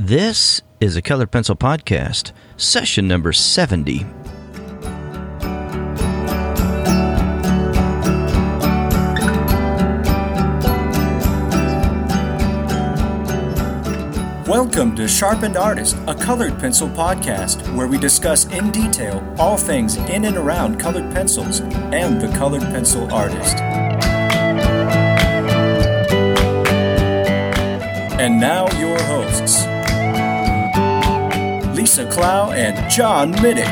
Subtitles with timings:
[0.00, 4.06] This is a Colored Pencil Podcast, session number 70.
[14.46, 19.96] Welcome to Sharpened Artist, a colored pencil podcast where we discuss in detail all things
[19.96, 23.56] in and around colored pencils and the colored pencil artist.
[28.20, 29.66] And now, your hosts
[31.88, 33.64] Lisa Clough and John Middick.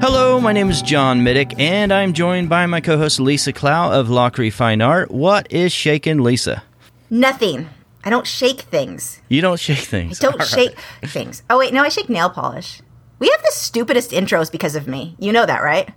[0.00, 3.90] Hello, my name is John Middick, and I'm joined by my co host Lisa Clough
[3.90, 5.10] of Lachri Fine Art.
[5.10, 6.62] What is shaking, Lisa?
[7.10, 7.68] Nothing.
[8.04, 9.20] I don't shake things.
[9.28, 10.22] You don't shake things.
[10.22, 10.46] I don't All right.
[10.46, 10.78] shake
[11.10, 11.42] things.
[11.50, 12.80] Oh wait, no, I shake nail polish.
[13.18, 15.16] We have the stupidest intros because of me.
[15.18, 15.90] You know that, right?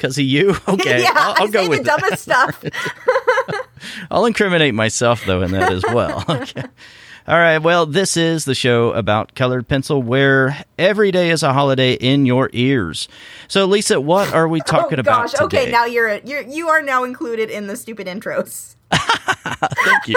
[0.00, 0.56] Because of you?
[0.66, 1.02] Okay.
[1.02, 2.00] yeah, I'll, I'll go say with the that.
[2.00, 2.64] dumbest stuff.
[4.10, 6.24] I'll incriminate myself, though, in that as well.
[6.28, 6.62] okay.
[7.26, 7.58] All right.
[7.58, 12.24] Well, this is the show about colored pencil where every day is a holiday in
[12.24, 13.08] your ears.
[13.48, 15.32] So, Lisa, what are we oh, talking oh about gosh.
[15.32, 15.62] today?
[15.62, 18.76] Okay, now you're you're you are now included in the stupid intros.
[18.92, 20.16] Thank you.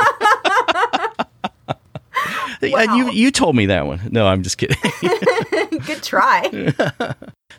[2.61, 3.99] And you you told me that one.
[4.11, 4.77] No, I'm just kidding.
[5.85, 6.73] Good try.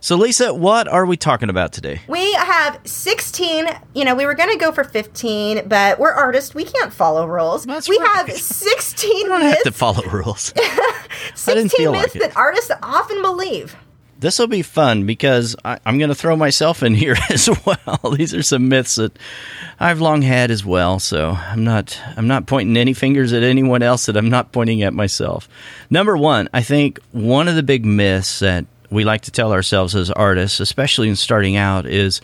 [0.05, 2.03] So, Lisa, what are we talking about today?
[2.09, 3.67] we have 16.
[3.95, 6.55] You know, we were going to go for 15, but we're artists.
[6.55, 7.65] We can't follow rules.
[7.65, 8.29] That's we right.
[8.29, 10.53] have 16 I don't have myths, to follow rules.
[11.35, 12.19] 16 feel myths like it.
[12.21, 13.77] that artists often believe.
[14.21, 18.13] this will be fun because I, I'm going to throw myself in here as well.
[18.15, 19.19] These are some myths that
[19.81, 20.99] I've long had as well.
[20.99, 24.83] So I'm not I'm not pointing any fingers at anyone else that I'm not pointing
[24.83, 25.49] at myself.
[25.89, 29.95] Number one, I think one of the big myths that we like to tell ourselves
[29.95, 32.21] as artists, especially in starting out, is,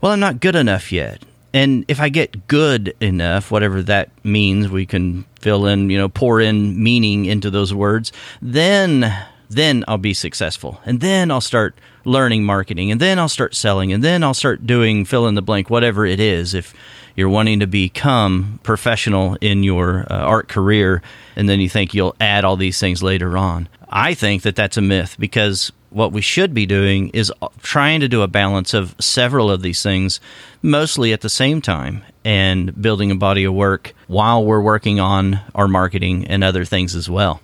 [0.00, 1.22] well, I'm not good enough yet.
[1.52, 6.08] And if I get good enough, whatever that means, we can fill in, you know,
[6.08, 9.12] pour in meaning into those words, then
[9.50, 10.80] then I'll be successful.
[10.86, 14.64] And then I'll start learning marketing and then I'll start selling and then I'll start
[14.64, 16.72] doing fill in the blank whatever it is if
[17.16, 21.02] you're wanting to become professional in your uh, art career
[21.36, 23.68] and then you think you'll add all these things later on.
[23.88, 28.00] I think that that's a myth because what we should be doing is uh, trying
[28.00, 30.20] to do a balance of several of these things
[30.62, 35.40] mostly at the same time and building a body of work while we're working on
[35.54, 37.40] our marketing and other things as well.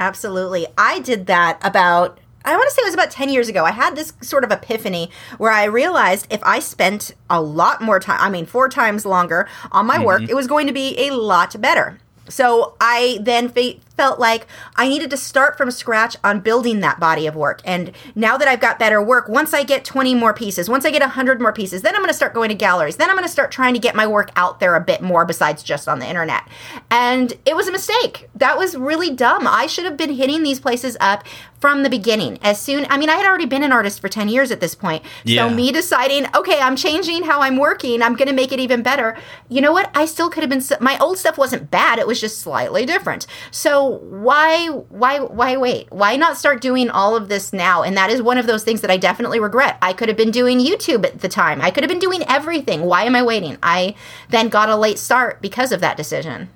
[0.00, 0.66] Absolutely.
[0.76, 3.64] I did that about, I want to say it was about 10 years ago.
[3.64, 8.00] I had this sort of epiphany where I realized if I spent a lot more
[8.00, 11.14] time, I mean, four times longer on my work, it was going to be a
[11.14, 11.98] lot better.
[12.28, 14.46] So I then fe- felt like
[14.76, 17.60] I needed to start from scratch on building that body of work.
[17.64, 20.90] And now that I've got better work, once I get 20 more pieces, once I
[20.90, 22.96] get 100 more pieces, then I'm going to start going to galleries.
[22.96, 25.24] Then I'm going to start trying to get my work out there a bit more
[25.24, 26.46] besides just on the internet.
[26.90, 28.28] And it was a mistake.
[28.34, 29.46] That was really dumb.
[29.46, 31.24] I should have been hitting these places up
[31.60, 32.38] from the beginning.
[32.42, 34.74] As soon, I mean, I had already been an artist for 10 years at this
[34.74, 35.02] point.
[35.24, 35.48] Yeah.
[35.48, 38.02] So me deciding, okay, I'm changing how I'm working.
[38.02, 39.16] I'm going to make it even better.
[39.48, 39.90] You know what?
[39.94, 40.62] I still could have been.
[40.80, 41.98] My old stuff wasn't bad.
[41.98, 43.26] It was just slightly different.
[43.50, 45.90] So why, why, why wait?
[45.90, 47.82] Why not start doing all of this now?
[47.82, 49.78] And that is one of those things that I definitely regret.
[49.80, 51.60] I could have been doing YouTube at the time.
[51.60, 52.82] I could have been doing everything.
[52.82, 53.58] Why am I waiting?
[53.62, 53.94] I
[54.28, 56.50] then got a late start because of that decision.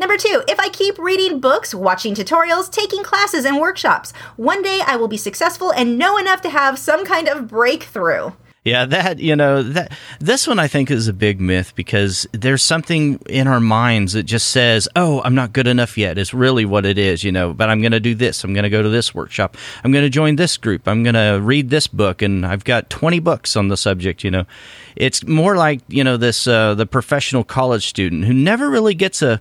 [0.00, 4.80] Number two, if I keep reading books, watching tutorials, taking classes and workshops, one day
[4.86, 8.30] I will be successful and know enough to have some kind of breakthrough.
[8.62, 12.62] Yeah, that you know that this one I think is a big myth because there's
[12.62, 16.66] something in our minds that just says, "Oh, I'm not good enough yet." Is really
[16.66, 17.54] what it is, you know.
[17.54, 18.44] But I'm going to do this.
[18.44, 19.56] I'm going to go to this workshop.
[19.82, 20.86] I'm going to join this group.
[20.86, 24.24] I'm going to read this book, and I've got 20 books on the subject.
[24.24, 24.44] You know,
[24.94, 29.22] it's more like you know this uh, the professional college student who never really gets
[29.22, 29.40] a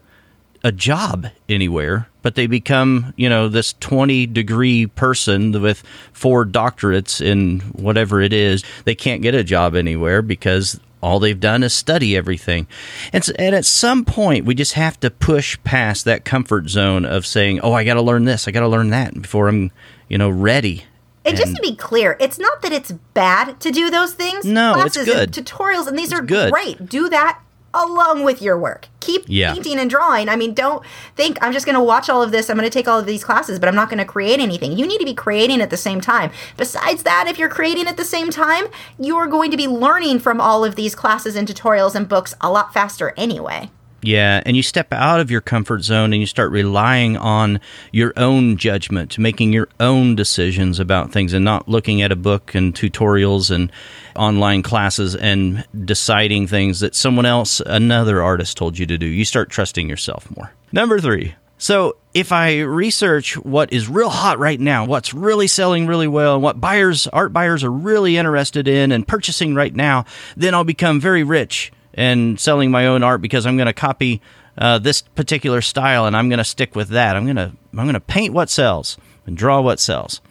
[0.64, 7.26] a job anywhere, but they become, you know, this 20 degree person with four doctorates
[7.26, 8.64] in whatever it is.
[8.86, 12.68] They can't get a job anywhere because all they've done is study everything.
[13.14, 17.26] And, and at some point, we just have to push past that comfort zone of
[17.26, 19.72] saying, oh, I got to learn this, I got to learn that before I'm,
[20.10, 20.84] you know, ready.
[21.26, 24.46] And just to be clear, it's not that it's bad to do those things.
[24.46, 25.38] No, it's Classes good.
[25.38, 26.52] And tutorials, and these are good.
[26.52, 26.90] great.
[26.90, 27.40] Do that
[27.74, 28.88] along with your work.
[29.10, 29.54] Keep Yeah.
[29.54, 30.30] painting and drawing.
[30.30, 30.84] I mean, don't
[31.16, 32.50] think I'm just going to watch all of this.
[32.50, 34.78] I'm going to take all of these classes, but I'm not going to create anything.
[34.78, 36.32] You need to be creating at the same time.
[36.58, 38.66] Besides that, if you're creating at the same time,
[39.00, 42.36] you are going to be learning from all of these classes and tutorials and books
[42.42, 43.72] a lot faster anyway.
[44.02, 47.60] Yeah, and you step out of your comfort zone and you start relying on
[47.92, 52.56] your own judgment, making your own decisions about things and not looking at a book
[52.56, 53.72] and tutorials and
[54.16, 59.06] online classes and deciding things that someone else, another artist told you to do.
[59.06, 60.54] You start trusting yourself more.
[60.72, 61.36] Number 3.
[61.62, 66.36] So, if I research what is real hot right now, what's really selling really well,
[66.36, 70.06] and what buyers, art buyers are really interested in and purchasing right now,
[70.38, 74.22] then I'll become very rich and selling my own art because I'm going to copy
[74.58, 77.16] uh, this particular style and I'm going to stick with that.
[77.16, 80.22] I'm going to I'm going to paint what sells and draw what sells.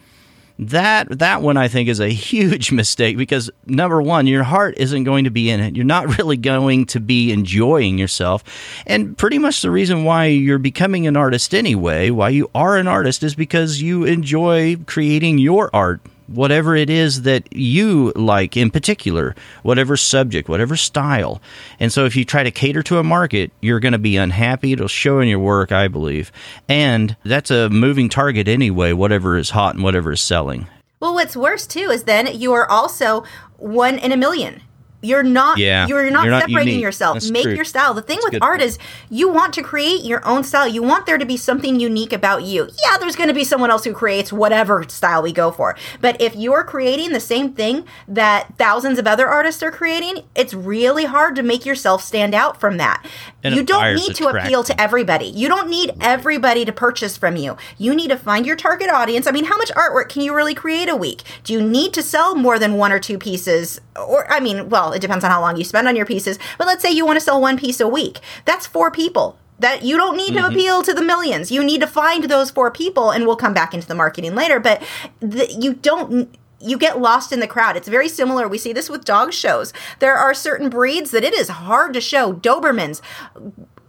[0.61, 5.05] That that one I think is a huge mistake because number one, your heart isn't
[5.05, 5.75] going to be in it.
[5.75, 8.43] You're not really going to be enjoying yourself,
[8.85, 12.89] and pretty much the reason why you're becoming an artist anyway, why you are an
[12.89, 18.69] artist, is because you enjoy creating your art whatever it is that you like in
[18.69, 21.41] particular, whatever subject, whatever style.
[21.79, 24.73] And so if you try to cater to a market, you're going to be unhappy.
[24.73, 26.31] It'll show in your work, I believe.
[26.67, 30.67] And that's a moving target anyway, whatever is hot and whatever is selling.
[30.99, 33.23] Well, what's worse too is then you are also
[33.57, 34.61] one in a million.
[35.01, 36.83] You're not yeah, you're not, you're not separating unique.
[36.83, 37.15] yourself.
[37.15, 37.55] That's Make true.
[37.55, 37.93] your style.
[37.93, 38.67] The thing That's with art point.
[38.69, 38.77] is
[39.09, 40.67] you want to create your own style.
[40.67, 42.69] You want there to be something unique about you.
[42.83, 45.77] Yeah, there's going to be someone else who creates whatever style we go for.
[46.01, 50.53] But if you're creating the same thing that thousands of other artists are creating, it's
[50.53, 53.05] really hard to make yourself stand out from that.
[53.41, 55.27] And you don't need to appeal to everybody.
[55.27, 57.55] You don't need everybody to purchase from you.
[57.77, 59.27] You need to find your target audience.
[59.27, 61.23] I mean, how much artwork can you really create a week?
[61.45, 63.79] Do you need to sell more than one or two pieces?
[63.95, 66.39] Or I mean, well, it depends on how long you spend on your pieces.
[66.57, 68.19] But let's say you want to sell one piece a week.
[68.45, 70.53] That's four people that you don't need to mm-hmm.
[70.53, 71.51] appeal to the millions.
[71.51, 74.59] You need to find those four people, and we'll come back into the marketing later.
[74.59, 74.81] But
[75.19, 76.35] the, you don't.
[76.61, 77.77] You get lost in the crowd.
[77.77, 78.45] It's very similar.
[78.45, 79.71] We see this with dog shows.
[79.99, 82.33] There are certain breeds that it is hard to show.
[82.33, 83.01] Dobermans,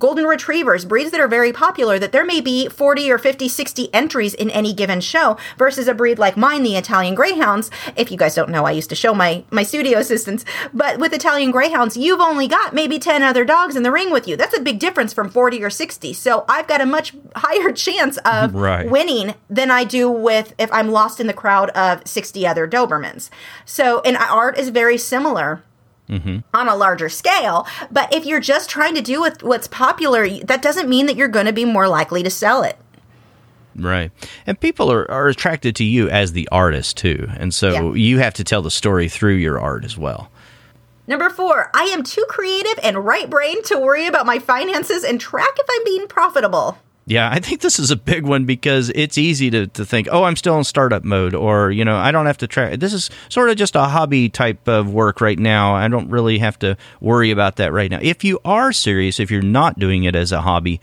[0.00, 3.94] golden retrievers, breeds that are very popular, that there may be 40 or 50, 60
[3.94, 7.70] entries in any given show versus a breed like mine, the Italian Greyhounds.
[7.94, 11.12] If you guys don't know, I used to show my, my studio assistants, but with
[11.12, 14.36] Italian Greyhounds, you've only got maybe 10 other dogs in the ring with you.
[14.36, 16.14] That's a big difference from 40 or 60.
[16.14, 18.90] So I've got a much higher chance of right.
[18.90, 23.28] winning than I do with if I'm lost in the crowd of 60 other Dobermans.
[23.66, 25.62] So, and art is very similar
[26.10, 26.38] mm-hmm.
[26.52, 27.66] on a larger scale.
[27.90, 31.28] But if you're just trying to do with what's popular, that doesn't mean that you're
[31.28, 32.76] going to be more likely to sell it.
[33.76, 34.10] Right.
[34.46, 37.28] And people are, are attracted to you as the artist too.
[37.36, 37.92] And so yeah.
[37.94, 40.30] you have to tell the story through your art as well.
[41.06, 45.20] Number four, I am too creative and right brained to worry about my finances and
[45.20, 46.78] track if I'm being profitable.
[47.06, 50.24] Yeah, I think this is a big one because it's easy to, to think, oh,
[50.24, 52.76] I'm still in startup mode, or, you know, I don't have to try.
[52.76, 55.74] This is sort of just a hobby type of work right now.
[55.74, 57.98] I don't really have to worry about that right now.
[58.00, 60.80] If you are serious, if you're not doing it as a hobby,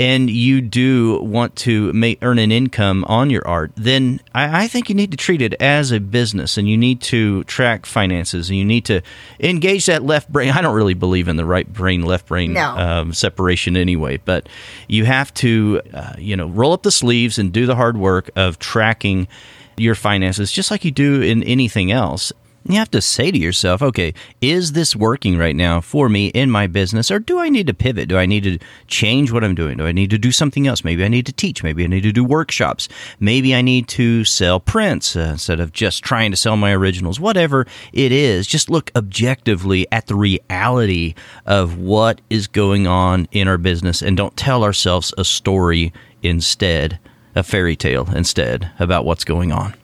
[0.00, 4.68] and you do want to make, earn an income on your art, then I, I,
[4.68, 8.48] think you need to treat it as a business and you need to track finances
[8.48, 9.02] and you need to
[9.40, 10.52] engage that left brain.
[10.52, 12.76] I don't really believe in the right brain, left brain no.
[12.76, 14.48] um, separation anyway, but
[14.88, 15.49] you have to,
[15.92, 19.28] uh, you know, roll up the sleeves and do the hard work of tracking
[19.76, 22.32] your finances just like you do in anything else
[22.64, 26.50] you have to say to yourself, okay, is this working right now for me in
[26.50, 28.08] my business, or do I need to pivot?
[28.08, 29.78] Do I need to change what I'm doing?
[29.78, 30.84] Do I need to do something else?
[30.84, 31.62] Maybe I need to teach.
[31.62, 32.88] Maybe I need to do workshops.
[33.18, 37.18] Maybe I need to sell prints uh, instead of just trying to sell my originals.
[37.18, 41.14] Whatever it is, just look objectively at the reality
[41.46, 46.98] of what is going on in our business and don't tell ourselves a story instead,
[47.34, 49.74] a fairy tale instead about what's going on.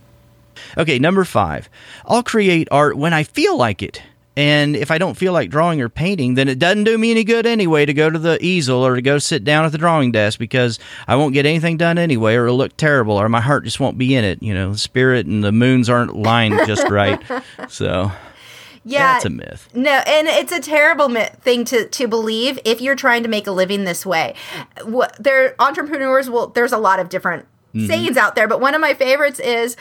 [0.76, 1.68] Okay, number five.
[2.04, 4.02] I'll create art when I feel like it.
[4.36, 7.24] And if I don't feel like drawing or painting, then it doesn't do me any
[7.24, 10.12] good anyway to go to the easel or to go sit down at the drawing
[10.12, 10.78] desk because
[11.08, 13.96] I won't get anything done anyway or it'll look terrible or my heart just won't
[13.96, 14.42] be in it.
[14.42, 17.20] You know, the spirit and the moons aren't lined just right.
[17.68, 18.12] So.
[18.84, 19.68] Yeah, that's a myth.
[19.74, 23.48] No, and it's a terrible myth, thing to to believe if you're trying to make
[23.48, 24.36] a living this way.
[24.84, 27.86] What there entrepreneurs will there's a lot of different mm-hmm.
[27.86, 29.76] sayings out there, but one of my favorites is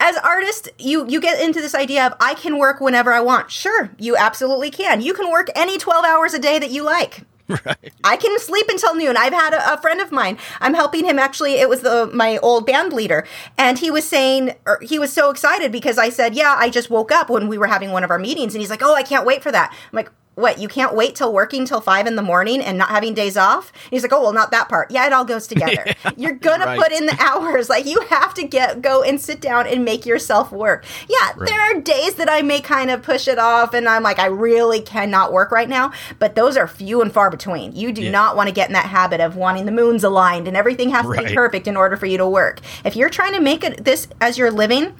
[0.00, 3.50] as artists, you you get into this idea of I can work whenever I want.
[3.50, 5.00] Sure, you absolutely can.
[5.00, 7.24] You can work any 12 hours a day that you like.
[7.64, 7.94] Right.
[8.04, 9.16] I can sleep until noon.
[9.16, 10.36] I've had a, a, friend of mine.
[10.60, 11.54] I'm helping him actually.
[11.54, 13.26] It was the my old band leader,
[13.56, 17.10] and he was saying he was so excited because I said, "Yeah, I just woke
[17.10, 19.24] up when we were having one of our meetings," and he's like, "Oh, I can't
[19.24, 22.22] wait for that." I'm like, what, you can't wait till working till five in the
[22.22, 23.72] morning and not having days off?
[23.72, 24.90] And he's like, oh, well, not that part.
[24.90, 25.84] Yeah, it all goes together.
[25.98, 26.76] Yeah, You're going right.
[26.76, 27.68] to put in the hours.
[27.78, 30.84] Like you have to get, go and sit down and make yourself work.
[31.08, 31.48] Yeah, right.
[31.48, 34.26] there are days that I may kind of push it off and I'm like, I
[34.26, 35.92] really cannot work right now.
[36.18, 37.74] But those are few and far between.
[37.74, 38.10] You do yeah.
[38.10, 41.04] not want to get in that habit of wanting the moons aligned and everything has
[41.04, 41.20] right.
[41.20, 42.60] to be perfect in order for you to work.
[42.84, 44.94] If you're trying to make it this as your living,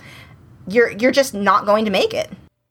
[0.67, 2.31] you're you're just not going to make it.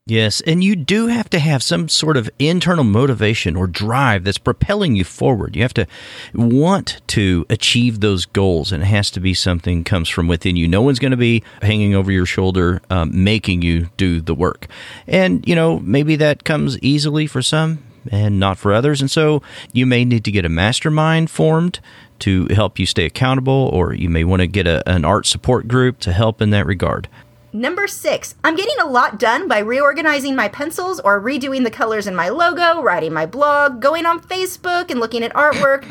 [0.10, 4.38] Yes, and you do have to have some sort of internal motivation or drive that's
[4.38, 5.54] propelling you forward.
[5.54, 5.86] You have to
[6.34, 10.66] want to achieve those goals, and it has to be something comes from within you.
[10.66, 14.68] No one's going to be hanging over your shoulder, um, making you do the work.
[15.08, 19.02] And you know, maybe that comes easily for some, and not for others.
[19.02, 21.82] And so, you may need to get a mastermind formed
[22.20, 25.68] to help you stay accountable, or you may want to get a, an art support
[25.68, 27.10] group to help in that regard.
[27.54, 32.06] Number six, I'm getting a lot done by reorganizing my pencils or redoing the colors
[32.06, 35.88] in my logo, writing my blog, going on Facebook and looking at artwork.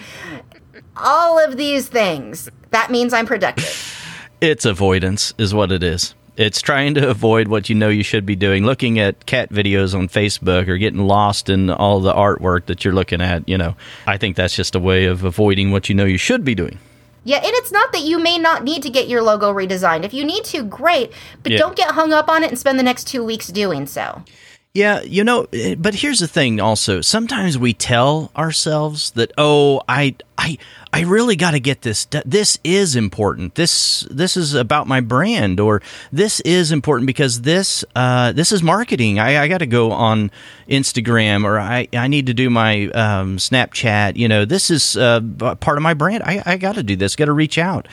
[0.97, 2.51] All of these things.
[2.71, 3.93] That means I'm productive.
[4.39, 6.15] It's avoidance, is what it is.
[6.37, 8.67] It's trying to avoid what you know you should be doing.
[8.67, 12.93] Looking at cat videos on Facebook or getting lost in all the artwork that you're
[12.93, 13.77] looking at, you know.
[14.07, 16.79] I think that's just a way of avoiding what you know you should be doing.
[17.27, 20.05] Yeah, and it's not that you may not need to get your logo redesigned.
[20.05, 21.59] If you need to, great, but yeah.
[21.59, 24.23] don't get hung up on it and spend the next two weeks doing so.
[24.75, 27.01] Yeah, you know, eh, but here's the thing also.
[27.01, 30.57] Sometimes we tell ourselves that, "Oh, I I
[30.97, 33.55] I really got to get this this is important.
[33.55, 38.63] This this is about my brand or this is important because this uh, this is
[38.63, 39.19] marketing.
[39.19, 40.31] I, I got to go on
[40.71, 45.21] Instagram or I I need to do my um, Snapchat, you know, this is uh,
[45.61, 46.23] part of my brand.
[46.23, 47.15] I I got to do this.
[47.15, 47.89] Got to reach out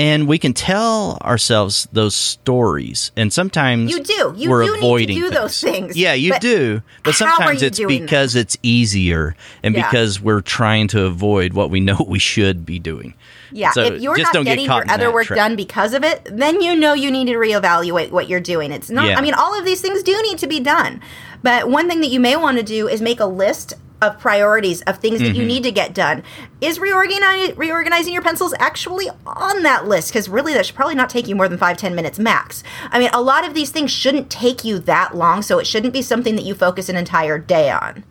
[0.00, 5.16] and we can tell ourselves those stories and sometimes you do you we're do avoiding
[5.16, 5.34] do things.
[5.34, 8.40] those things yeah you but do but sometimes it's because that?
[8.40, 9.86] it's easier and yeah.
[9.86, 13.12] because we're trying to avoid what we know we should be doing
[13.52, 16.62] yeah so if you're not getting get your other work done because of it then
[16.62, 19.18] you know you need to reevaluate what you're doing it's not yeah.
[19.18, 21.00] i mean all of these things do need to be done
[21.42, 24.82] but one thing that you may want to do is make a list of priorities
[24.82, 25.36] of things that mm-hmm.
[25.36, 26.22] you need to get done.
[26.60, 30.10] Is reorganize, reorganizing your pencils actually on that list?
[30.10, 32.62] Because really, that should probably not take you more than five ten minutes max.
[32.90, 35.92] I mean, a lot of these things shouldn't take you that long, so it shouldn't
[35.92, 38.04] be something that you focus an entire day on.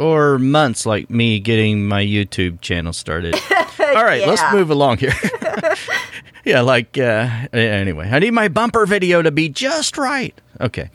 [0.00, 3.34] Or months, like me getting my YouTube channel started.
[3.78, 4.26] All right, yeah.
[4.26, 5.12] let's move along here.
[6.44, 10.34] yeah, like, uh, anyway, I need my bumper video to be just right.
[10.60, 10.90] Okay.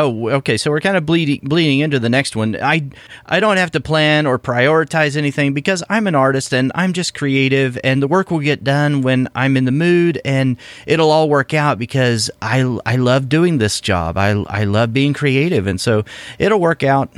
[0.00, 0.56] Oh, okay.
[0.56, 2.56] So we're kind of bleeding bleeding into the next one.
[2.62, 2.88] I
[3.26, 7.14] I don't have to plan or prioritize anything because I'm an artist and I'm just
[7.14, 11.28] creative and the work will get done when I'm in the mood and it'll all
[11.28, 14.16] work out because I I love doing this job.
[14.16, 16.04] I I love being creative and so
[16.38, 17.10] it'll work out.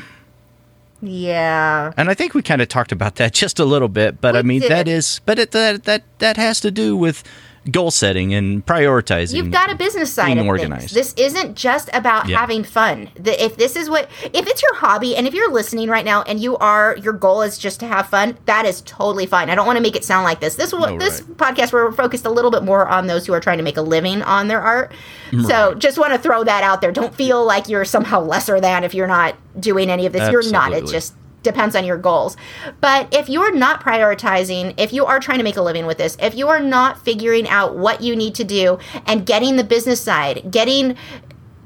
[1.03, 1.93] Yeah.
[1.99, 4.39] And I think we kind of talked about that just a little bit, but we
[4.39, 4.71] I mean did.
[4.71, 7.25] that is but it, that that that has to do with
[7.71, 9.35] goal setting and prioritizing.
[9.35, 10.93] You've got a business side of organized.
[10.93, 10.93] things.
[10.93, 12.39] This isn't just about yeah.
[12.39, 13.11] having fun.
[13.17, 16.23] The, if this is what, if it's your hobby, and if you're listening right now
[16.23, 19.51] and you are your goal is just to have fun, that is totally fine.
[19.51, 20.57] I don't want to make it sound like this.
[20.57, 21.37] This no, this right.
[21.37, 23.83] podcast we're focused a little bit more on those who are trying to make a
[23.83, 24.93] living on their art.
[25.31, 25.49] Mm, right.
[25.49, 26.93] So just want to throw that out there.
[26.93, 30.23] Don't feel like you're somehow lesser than if you're not doing any of this.
[30.23, 30.51] Absolutely.
[30.51, 30.73] You're not.
[30.73, 32.37] It's just depends on your goals.
[32.81, 36.17] But if you're not prioritizing, if you are trying to make a living with this,
[36.21, 40.01] if you are not figuring out what you need to do and getting the business
[40.01, 40.97] side, getting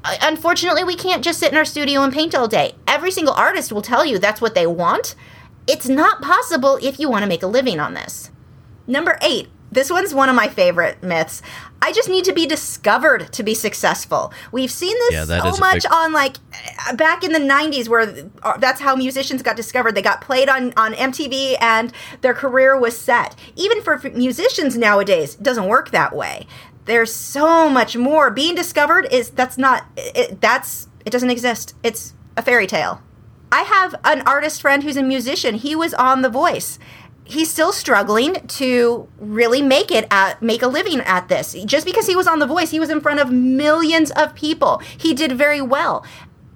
[0.03, 2.75] uh, unfortunately we can't just sit in our studio and paint all day.
[2.87, 5.15] Every single artist will tell you that's what they want.
[5.67, 8.29] It's not possible if you want to make a living on this.
[8.87, 11.41] Number 8, this one's one of my favorite myths.
[11.81, 14.33] I just need to be discovered to be successful.
[14.51, 15.91] We've seen this yeah, so much big...
[15.91, 16.37] on like
[16.95, 19.93] back in the 90s where uh, that's how musicians got discovered.
[19.93, 23.35] They got played on on MTV and their career was set.
[23.55, 26.47] Even for musicians nowadays, it doesn't work that way.
[26.85, 28.31] There's so much more.
[28.31, 31.75] Being discovered is that's not it, that's it doesn't exist.
[31.83, 33.01] It's a fairy tale.
[33.51, 35.55] I have an artist friend who's a musician.
[35.55, 36.79] He was on The Voice
[37.25, 41.53] he's still struggling to really make it at make a living at this.
[41.65, 44.81] Just because he was on The Voice, he was in front of millions of people.
[44.97, 46.05] He did very well.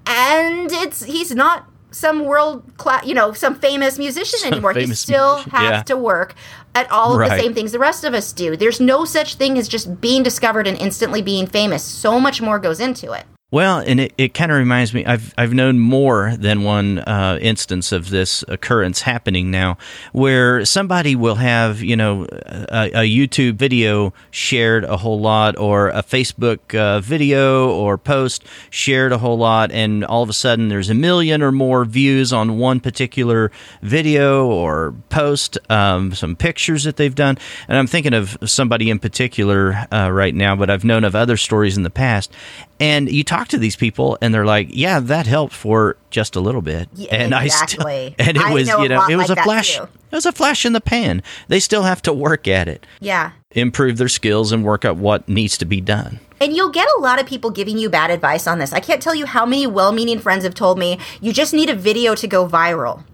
[0.06, 4.72] And it's he's not some world class, you know, some famous musician some anymore.
[4.72, 5.50] He still musician.
[5.50, 5.82] has yeah.
[5.82, 6.34] to work
[6.74, 7.30] at all of right.
[7.30, 8.56] the same things the rest of us do.
[8.56, 11.82] There's no such thing as just being discovered and instantly being famous.
[11.82, 13.24] So much more goes into it.
[13.52, 15.04] Well, and it, it kind of reminds me.
[15.04, 19.76] I've I've known more than one uh, instance of this occurrence happening now,
[20.12, 25.88] where somebody will have you know a, a YouTube video shared a whole lot, or
[25.88, 30.68] a Facebook uh, video or post shared a whole lot, and all of a sudden
[30.68, 33.50] there's a million or more views on one particular
[33.82, 39.00] video or post, um, some pictures that they've done, and I'm thinking of somebody in
[39.00, 42.32] particular uh, right now, but I've known of other stories in the past,
[42.78, 46.40] and you talk to these people and they're like yeah that helped for just a
[46.40, 48.14] little bit Yeah, and exactly.
[48.18, 49.82] i still and it I was know you know it was like a flash too.
[49.84, 53.32] it was a flash in the pan they still have to work at it Yeah.
[53.52, 57.00] improve their skills and work out what needs to be done And you'll get a
[57.00, 58.72] lot of people giving you bad advice on this.
[58.72, 61.68] I can't tell you how many well meaning friends have told me you just need
[61.68, 63.04] a video to go viral.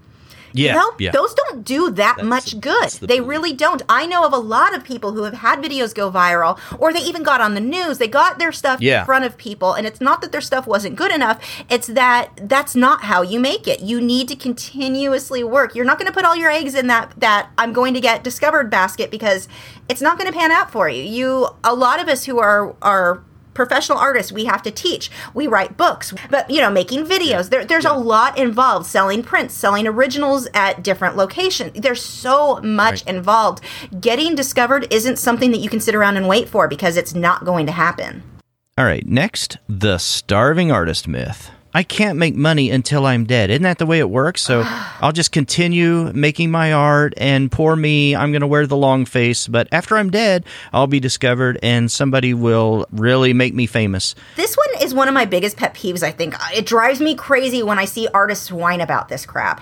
[0.56, 2.90] Yeah no, yeah those don't do that That's much good.
[2.90, 3.28] the They belief.
[3.30, 3.82] really don't.
[3.88, 7.00] I know of a lot of people who have had videos go viral, or they
[7.00, 7.98] even got on the news.
[7.98, 9.00] They got their stuff Yeah.
[9.00, 11.38] in front of people, and it's not that their stuff wasn't good enough.
[11.68, 13.80] It's that that's not how you make it.
[13.80, 15.74] You need to continuously work.
[15.74, 18.22] You're not going to put all your eggs in that that I'm going to get
[18.24, 19.48] discovered basket because
[19.88, 21.02] it's not going to pan out for you.
[21.02, 23.22] You a lot of us who are are
[23.56, 25.10] professional artists we have to teach.
[25.34, 27.50] We write books but you know making videos.
[27.50, 28.86] There, there's a lot involved.
[28.86, 33.08] Selling prints selling originals at different locations there's so much Right.
[33.16, 33.62] involved.
[34.00, 37.44] Getting discovered isn't something that you can sit around and wait for because it's not
[37.44, 38.22] going to happen.
[38.78, 43.50] All right next the starving artist myth I can't make money until I'm dead.
[43.50, 44.40] Isn't that the way it works?
[44.40, 44.62] So
[45.02, 49.04] I'll just continue making my art and poor me, I'm going to wear the long
[49.04, 49.46] face.
[49.46, 54.14] But after I'm dead, I'll be discovered and somebody will really make me famous.
[54.36, 57.62] this one is one of my biggest pet peeves i think it drives me crazy
[57.62, 59.60] when i see artists whine about this crap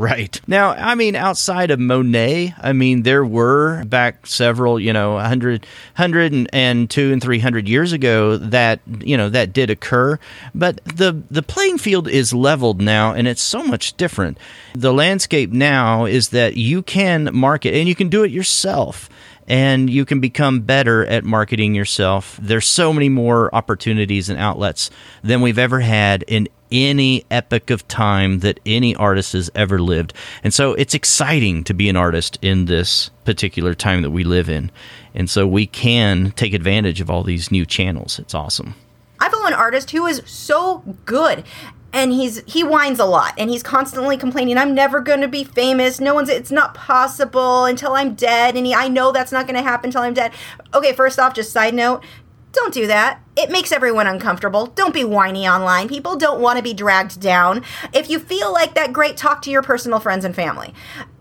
[0.00, 0.40] Right.
[0.46, 5.62] Now, I mean, outside of Monet, I mean, there were back several, you know, 100,
[5.96, 10.20] 100 and, two and 300 years ago that, you know, that did occur.
[10.54, 14.38] But the, the playing field is leveled now and it's so much different.
[14.72, 19.10] The landscape now is that you can market and you can do it yourself
[19.48, 22.38] and you can become better at marketing yourself.
[22.40, 24.90] There's so many more opportunities and outlets
[25.24, 30.12] than we've ever had in any epoch of time that any artist has ever lived.
[30.44, 34.50] And so it's exciting to be an artist in this particular time that we live
[34.50, 34.70] in.
[35.14, 38.18] And so we can take advantage of all these new channels.
[38.18, 38.74] It's awesome.
[39.18, 41.42] I follow an artist who is so good
[41.92, 45.44] and he's he whines a lot and he's constantly complaining I'm never going to be
[45.44, 46.00] famous.
[46.00, 49.56] No one's it's not possible until I'm dead and he, I know that's not going
[49.56, 50.32] to happen until I'm dead.
[50.74, 52.04] Okay, first off just side note,
[52.52, 53.22] don't do that.
[53.38, 54.66] It makes everyone uncomfortable.
[54.66, 55.88] Don't be whiny online.
[55.88, 57.62] People don't want to be dragged down.
[57.92, 59.16] If you feel like that, great.
[59.16, 60.74] Talk to your personal friends and family.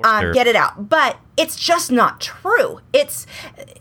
[0.04, 0.90] Um, get it out.
[0.90, 2.82] But it's just not true.
[2.92, 3.28] It's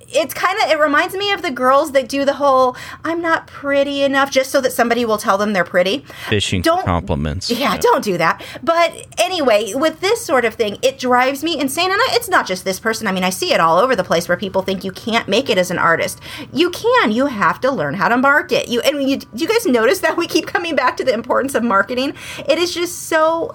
[0.08, 3.46] it's kind of it reminds me of the girls that do the whole I'm not
[3.46, 6.04] pretty enough just so that somebody will tell them they're pretty.
[6.28, 7.50] Fishing don't, compliments.
[7.50, 8.44] Yeah, don't do that.
[8.62, 11.90] But anyway, with this sort of thing, it drives me insane.
[11.90, 13.06] And I, it's not just this person.
[13.06, 15.48] I mean, I see it all over the place where people think you can't make
[15.48, 16.20] it as an artist.
[16.52, 17.10] You can.
[17.10, 18.66] You have to learn how to market.
[18.66, 21.54] You and you, do you guys notice that we keep coming back to the importance
[21.54, 22.14] of marketing?
[22.48, 23.54] It is just so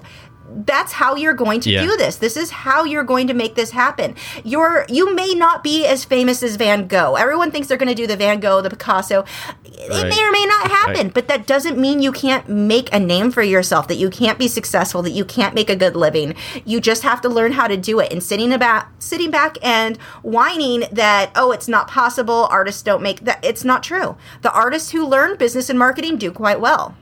[0.54, 1.82] that's how you're going to Yeah.
[1.82, 2.16] do this.
[2.16, 4.14] This is how you're going to make this happen.
[4.44, 7.14] You're you may not be as famous as Van Gogh.
[7.16, 9.24] Everyone thinks they're going to do the Van Gogh, the Picasso.
[9.64, 10.08] It Right.
[10.08, 11.14] may or may not happen, Right.
[11.14, 14.46] but that doesn't mean you can't make a name for yourself, that you can't be
[14.46, 16.34] successful, that you can't make a good living.
[16.64, 18.12] You just have to learn how to do it.
[18.12, 23.24] And sitting about sitting back and whining that oh, it's not possible, artists don't make
[23.24, 24.16] that it's not true.
[24.42, 26.94] The artists who learn business and marketing do quite well.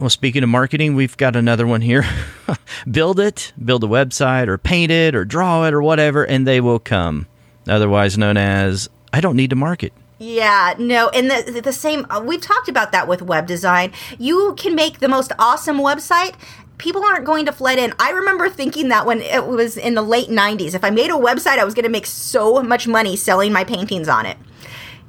[0.00, 2.06] Well, speaking of marketing, we've got another one here.
[2.90, 6.58] build it, build a website, or paint it, or draw it, or whatever, and they
[6.62, 7.26] will come.
[7.68, 9.92] Otherwise known as, I don't need to market.
[10.18, 12.06] Yeah, no, and the the same.
[12.08, 13.92] Uh, we've talked about that with web design.
[14.18, 16.34] You can make the most awesome website.
[16.78, 17.92] People aren't going to flood in.
[17.98, 21.14] I remember thinking that when it was in the late '90s, if I made a
[21.14, 24.38] website, I was going to make so much money selling my paintings on it.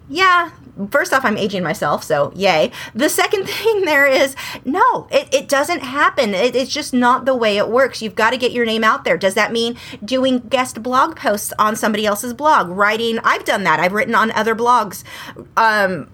[0.10, 0.52] Yeah.
[0.90, 2.72] First off, I'm aging myself, so yay.
[2.96, 6.34] The second thing there is no, it, it doesn't happen.
[6.34, 8.02] It, it's just not the way it works.
[8.02, 9.18] You've got to get your name out there.
[9.18, 12.70] Does that mean doing guest blog posts on somebody else's blog?
[12.70, 13.80] Writing, I've done that.
[13.80, 15.04] I've written on other blogs.
[15.58, 16.10] Um,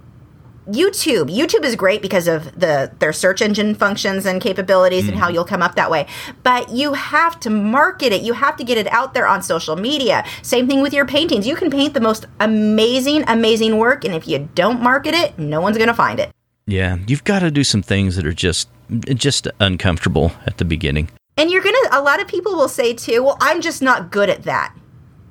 [0.68, 1.34] YouTube.
[1.34, 5.36] YouTube is great because of the their search engine functions and capabilities and how mm-hmm.
[5.36, 6.08] you'll come up that way.
[6.44, 8.22] But you have to market it.
[8.22, 10.26] You have to get it out there on social media.
[10.42, 11.48] Same thing with your paintings.
[11.48, 15.62] You can paint the most amazing amazing work and if you don't market it, no
[15.62, 16.32] one's going to find it.
[16.66, 18.70] Yeah, you've got to do some things that are just
[19.06, 21.10] just uncomfortable at the beginning.
[21.38, 24.12] And you're going to a lot of people will say too, "Well, I'm just not
[24.12, 24.76] good at that."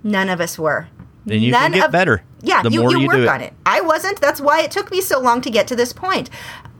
[0.02, 0.88] None of us were.
[1.26, 2.22] Then you None can get of- better.
[2.46, 3.28] Yeah, the you, more you, you work do it.
[3.28, 3.52] on it.
[3.66, 4.20] I wasn't.
[4.20, 6.30] That's why it took me so long to get to this point.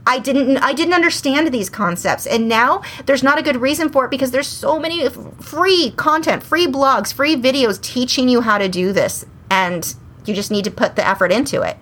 [0.06, 4.04] I didn't I didn't understand these concepts and now there's not a good reason for
[4.04, 8.56] it because there's so many f- free content, free blogs, free videos teaching you how
[8.58, 11.76] to do this and you just need to put the effort into it.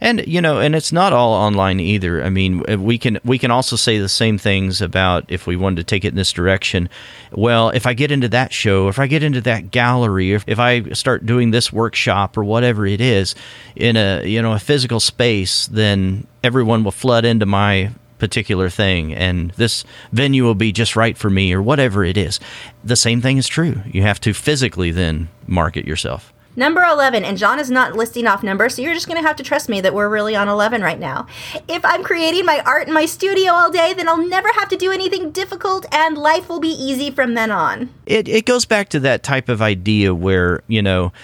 [0.00, 2.22] And you know, and it's not all online either.
[2.22, 5.56] I mean, uh, we can we can also say the same things about if we
[5.56, 6.88] wanted to take it in this direction.
[7.32, 10.58] Well, if I get into that show, if I get into that gallery, if, if
[10.58, 13.34] I start doing this workshop or whatever it is
[13.76, 19.14] in a you know a physical space, then everyone will flood into my particular thing
[19.14, 19.82] and this
[20.12, 22.38] venue will be just right for me or whatever it is.
[22.84, 23.80] The same thing is true.
[23.86, 26.32] You have to physically then market yourself.
[26.60, 29.36] Number 11, and John is not listing off numbers, so you're just going to have
[29.36, 31.26] to trust me that we're really on 11 right now.
[31.68, 34.76] If I'm creating my art in my studio all day, then I'll never have to
[34.76, 37.88] do anything difficult and life will be easy from then on.
[38.04, 41.14] It, it goes back to that type of idea where, you know,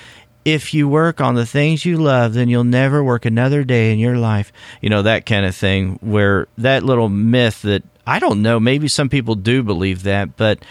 [0.46, 3.98] if you work on the things you love, then you'll never work another day in
[3.98, 4.52] your life.
[4.80, 8.60] You know, that kind of thing, where that little myth that I don't know.
[8.60, 10.64] Maybe some people do believe that, but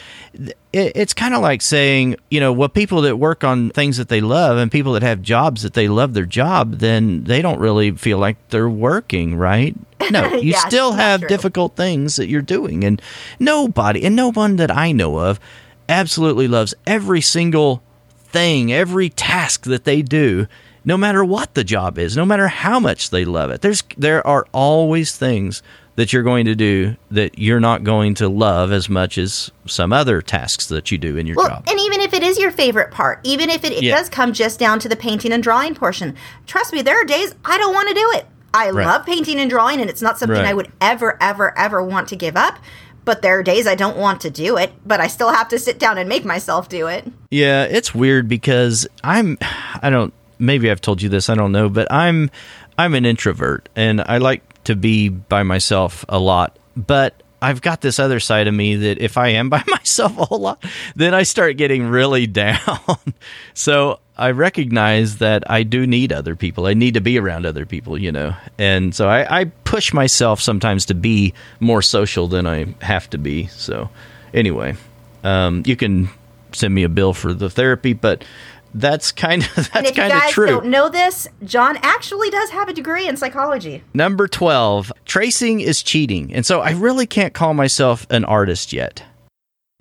[0.71, 4.21] it's kind of like saying, you know, well, people that work on things that they
[4.21, 7.91] love and people that have jobs that they love their job, then they don't really
[7.91, 9.75] feel like they're working, right?
[10.11, 11.29] No, you Yeah, still have true.
[11.29, 12.83] difficult things that you're doing.
[12.83, 13.01] And
[13.39, 15.39] nobody, and no one that I know of,
[15.89, 17.81] absolutely loves every single
[18.35, 20.45] thing, every task that they do,
[20.83, 23.61] no matter what the job is, no matter how much they love it.
[23.61, 25.63] There's there are always things
[25.95, 29.93] that you're going to do that you're not going to love as much as some
[29.93, 31.63] other tasks that you do in your Well, job.
[31.69, 33.95] and even if it is your favorite part, even if it, it Yeah.
[33.95, 36.13] does come just down to the painting and drawing portion,
[36.45, 38.25] trust me, there are days I don't want to do it.
[38.53, 38.85] I Right.
[38.85, 40.47] love painting and drawing, and it's not something Right.
[40.47, 42.59] I would ever, ever, ever want to give up.
[43.05, 45.59] But there are days I don't want to do it, but I still have to
[45.59, 47.05] sit down and make myself do it.
[47.29, 49.37] Yeah, it's weird because I'm
[49.81, 52.29] I don't maybe I've told you this, I don't know, but I'm
[52.77, 56.57] I'm an introvert and I like to be by myself a lot.
[56.75, 60.25] But I've got this other side of me that if I am by myself a
[60.25, 60.63] whole lot,
[60.95, 62.59] then I start getting really down.
[63.53, 66.67] so I recognize that I do need other people.
[66.67, 68.33] I need to be around other people, you know.
[68.57, 73.17] And so I, I push myself sometimes to be more social than I have to
[73.17, 73.47] be.
[73.47, 73.89] So
[74.33, 74.75] anyway,
[75.23, 76.09] um, you can
[76.53, 78.23] send me a bill for the therapy, but
[78.73, 80.47] that's kind of and that's you kind of guys true.
[80.47, 83.83] don't know this, John actually does have a degree in psychology.
[83.93, 86.33] Number 12, tracing is cheating.
[86.33, 89.03] And so I really can't call myself an artist yet.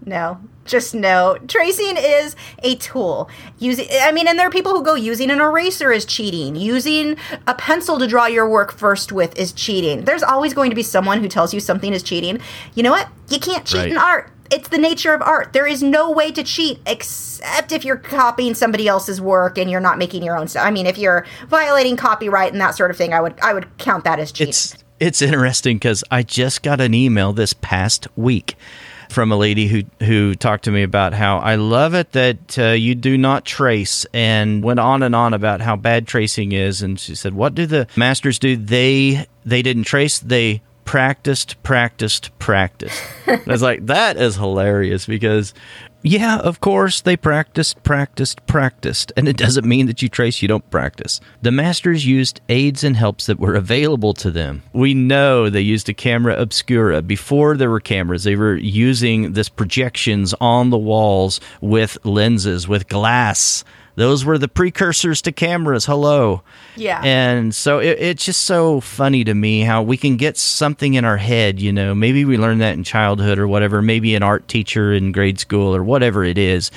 [0.04, 3.28] No, just know Tracing is a tool.
[3.58, 6.56] Using, I mean, and there are people who go using an eraser is cheating.
[6.56, 10.04] Using a pencil to draw your work first with is cheating.
[10.04, 12.40] There's always going to be someone who tells you something is cheating.
[12.74, 13.08] You know what?
[13.28, 13.90] You can't cheat Right.
[13.90, 14.30] in art.
[14.50, 15.52] It's the nature of art.
[15.52, 19.80] There is no way to cheat except if you're copying somebody else's work and you're
[19.80, 20.64] not making your own stuff.
[20.66, 23.66] I mean, if you're violating copyright and that sort of thing, I would I would
[23.78, 24.50] count that as cheating.
[24.50, 28.54] It's it's interesting because I just got an email this past week
[29.14, 32.70] from a lady who who talked to me about how I love it that uh,
[32.70, 36.98] you do not trace and went on and on about how bad tracing is and
[36.98, 38.56] she said what do the masters do?
[38.56, 43.02] They they didn't trace they practiced practiced practiced.
[43.26, 45.54] I was like that is hilarious because
[46.02, 49.12] yeah of course they practiced practiced practiced.
[49.16, 51.20] And it doesn't mean that you trace you don't practice.
[51.42, 54.62] The masters used aids and helps that were available to them.
[54.72, 57.02] We know they used a camera obscura.
[57.02, 62.88] Before there were cameras they were using this projections on the walls with lenses with
[62.88, 63.64] glass
[63.96, 66.42] those were the precursors to cameras hello
[66.76, 67.00] Yeah.
[67.04, 71.04] and so it, it's just so funny to me how we can get something in
[71.04, 74.48] our head, you know, maybe we learned that in childhood or whatever, maybe an art
[74.48, 76.70] teacher in grade school or whatever it is.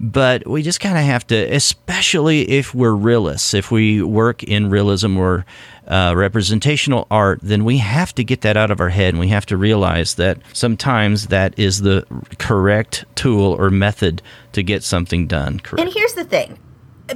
[0.00, 4.70] But we just kind of have to, especially if we're realists, if we work in
[4.70, 5.44] realism or
[5.92, 9.28] uh, representational art, then we have to get that out of our head and we
[9.28, 12.06] have to realize that sometimes that is the
[12.38, 15.60] correct tool or method to get something done.
[15.60, 15.84] Correct.
[15.84, 16.58] And here's the thing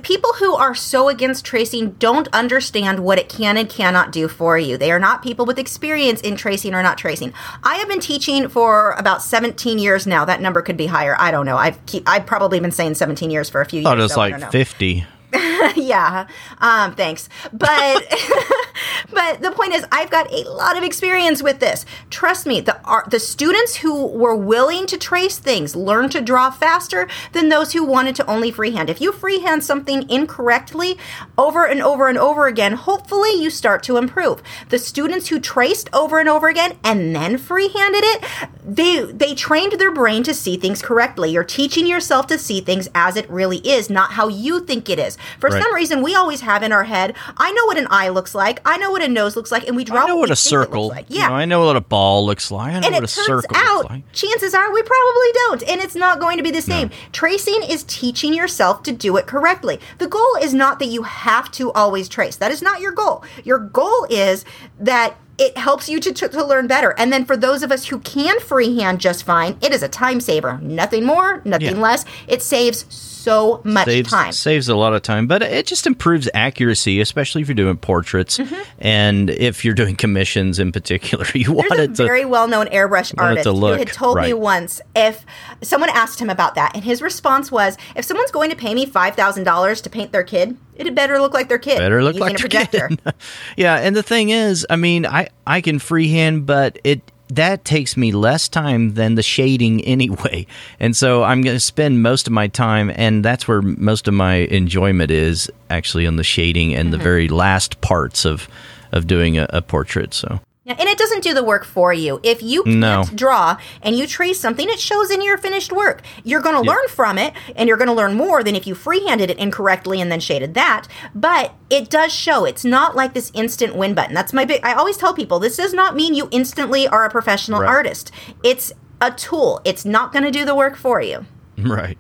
[0.02, 4.58] people who are so against tracing don't understand what it can and cannot do for
[4.58, 4.76] you.
[4.76, 7.32] They are not people with experience in tracing or not tracing.
[7.62, 10.26] I have been teaching for about 17 years now.
[10.26, 11.16] That number could be higher.
[11.18, 11.56] I don't know.
[11.56, 14.00] I've keep, I've probably been saying 17 years for a few I thought years.
[14.00, 15.06] it was so like 50.
[15.76, 16.26] yeah.
[16.58, 17.28] Um, thanks.
[17.52, 18.04] But
[19.12, 21.84] but the point is I've got a lot of experience with this.
[22.10, 26.50] Trust me, the art, the students who were willing to trace things learned to draw
[26.50, 28.90] faster than those who wanted to only freehand.
[28.90, 30.98] If you freehand something incorrectly
[31.36, 34.42] over and over and over again, hopefully you start to improve.
[34.68, 38.24] The students who traced over and over again and then freehanded it,
[38.64, 41.30] they they trained their brain to see things correctly.
[41.30, 44.98] You're teaching yourself to see things as it really is, not how you think it
[44.98, 45.18] is.
[45.40, 45.62] For Right.
[45.62, 48.60] some reason, we always have in our head, I know what an eye looks like,
[48.64, 50.36] I know what a nose looks like, and we draw I know what what a
[50.36, 50.88] circle.
[50.88, 51.06] like.
[51.08, 51.28] you Yeah.
[51.28, 52.74] know, I know what a ball looks like.
[52.74, 54.12] I know and what it a turns circle out, looks like.
[54.12, 56.90] chances are we probably don't, and it's not going to be the same.
[57.12, 59.80] Tracing is teaching yourself to do it correctly.
[59.98, 62.36] The goal is not that you have to always trace.
[62.36, 63.22] That is not your goal.
[63.44, 64.44] Your goal is
[64.80, 66.94] that it helps you to, to, to learn better.
[66.96, 70.18] And then for those of us who can freehand just fine, it is a time
[70.18, 70.58] saver.
[70.62, 71.82] Nothing more, nothing Yeah.
[71.82, 72.04] less.
[72.26, 73.15] It saves so
[73.64, 74.32] much saves time.
[74.32, 78.40] saves a lot of time, but it just improves accuracy, especially if you're doing portraits
[78.78, 81.24] and if you're doing commissions in particular.
[81.36, 81.92] You want Mm-hmm.
[81.92, 85.26] A to very well-known airbrush artist who had told me once if
[85.62, 88.86] someone asked him about that, and his response was, "If someone's going to pay me
[88.86, 91.78] five thousand dollars to paint their kid, it had better look like their kid.
[91.78, 93.14] better look like a projector." kid.
[93.56, 97.96] yeah, and the thing is, I mean, I I can freehand, but it that takes
[97.96, 100.46] me less time than the shading anyway.
[100.80, 104.14] And so I'm going to spend most of my time and that's where most of
[104.14, 106.92] my enjoyment is actually on the shading and Mm-hmm.
[106.92, 108.48] the very last parts of
[108.92, 110.14] of doing a, a portrait.
[110.14, 112.18] So Yeah, and it doesn't do the work for you.
[112.24, 113.04] If you can't No.
[113.14, 116.02] draw and you trace something, it shows in your finished work.
[116.24, 118.74] You're going to learn from it, and you're going to learn more than if you
[118.74, 120.88] freehanded it incorrectly and then shaded that.
[121.14, 122.44] But it does show.
[122.44, 124.12] It's not like this instant win button.
[124.12, 124.60] That's my big.
[124.64, 127.68] I always tell people this does not mean you instantly are a professional Right.
[127.70, 128.10] artist.
[128.42, 129.60] It's a tool.
[129.64, 131.26] It's not going to do the work for you.
[131.58, 131.96] right.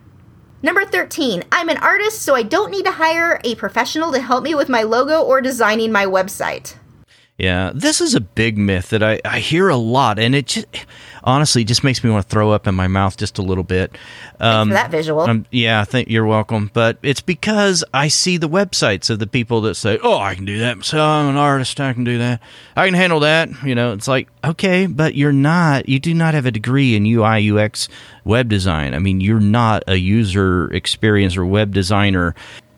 [0.60, 4.42] Number 13, I'm an artist, so I don't need to hire a professional to help
[4.42, 6.74] me with my logo or designing my website.
[7.38, 10.66] Yeah, this is a big myth that I, I hear a lot, and it just,
[11.22, 13.94] honestly just makes me want to throw up in my mouth just a little bit.
[14.68, 15.20] For that visual.
[15.20, 19.26] Um, yeah, I think you're welcome, but it's because I see the websites of the
[19.26, 20.82] people that say, "Oh, I can do that.
[20.84, 21.78] So I'm an artist.
[21.78, 22.40] I can do that.
[22.74, 25.90] I can handle that." You know, it's like, okay, but you're not.
[25.90, 27.88] You do not have a degree in UI UX
[28.24, 28.94] web design.
[28.94, 32.34] I mean, you're not a user experience or web designer,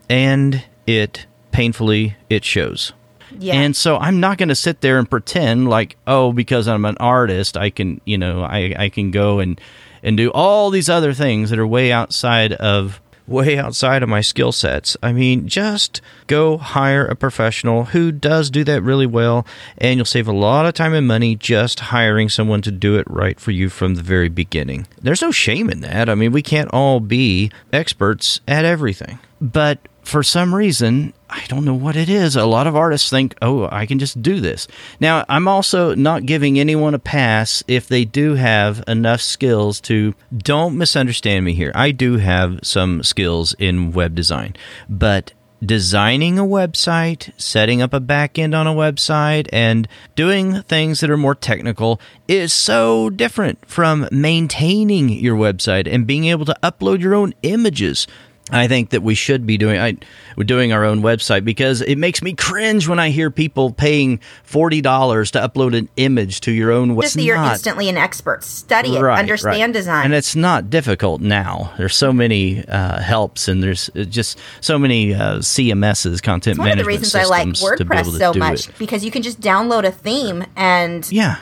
[0.08, 2.92] and it painfully it shows.
[3.38, 3.54] Yeah.
[3.54, 6.96] And so I'm not going to sit there and pretend like, oh, because I'm an
[6.98, 9.60] artist, I can, you know, I, I can go and
[10.02, 14.20] and do all these other things that are way outside of way outside of my
[14.20, 14.96] skill sets.
[15.02, 19.46] I mean, just go hire a professional who does do that really well,
[19.76, 23.06] and you'll save a lot of time and money just hiring someone to do it
[23.08, 24.86] right for you from the very beginning.
[25.00, 26.08] There's no shame in that.
[26.08, 29.18] I mean, we can't all be experts at everything.
[29.40, 32.34] But for some reason, I don't know what it is.
[32.34, 34.66] A lot of artists think, oh, I can just do this.
[35.00, 40.14] Now, I'm also not giving anyone a pass if they do have enough skills to.
[40.34, 41.72] Don't misunderstand me here.
[41.74, 44.56] I do have some skills in web design,
[44.88, 51.10] but designing a website, setting up a backend on a website, and doing things that
[51.10, 57.00] are more technical is so different from maintaining your website and being able to upload
[57.00, 58.06] your own images.
[58.50, 59.96] I think that we should be doing I,
[60.36, 64.20] we're doing our own website because it makes me cringe when I hear people paying
[64.42, 67.24] forty dollars to upload an image to your own Just that website.
[67.26, 68.44] you're instantly an expert.
[68.44, 69.72] Study it, Right, understand right.
[69.72, 70.04] design.
[70.06, 71.72] and it's not difficult now.
[71.78, 76.58] There's so many uh, helps, and there's uh, just so many uh, CMSs, content It's
[76.58, 78.38] one of the management reasons I like systems to be WordPress able to so do
[78.38, 78.78] much it.
[78.78, 81.36] because you can just download a theme and Yeah,